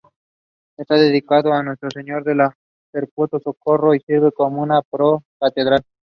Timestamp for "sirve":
3.99-4.31